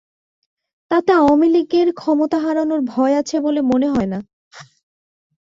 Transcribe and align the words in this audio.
তাতে 0.91 1.11
আওয়ামী 1.13 1.47
লীগের 1.49 1.87
ক্ষমতা 1.93 2.37
হারানোর 2.39 2.81
ভয় 2.87 3.13
আছে 3.17 3.35
বলে 3.39 3.61
মনে 3.61 3.87
হয় 3.87 4.05
না। 4.05 4.19